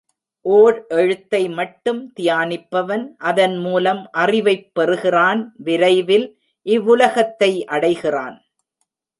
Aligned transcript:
ஓர் 0.45 0.85
எழுத்தை 0.87 1.49
மட்டும் 1.49 2.13
தியானிப்பவன், 2.19 3.05
அதன் 3.17 3.57
மூலம் 3.57 4.09
அறிவைப் 4.11 4.73
பெறுகிறான் 4.73 5.53
விரைவில் 5.57 6.27
இவ்வுலகத்தை 6.61 7.65
அடைகிறான். 7.65 8.37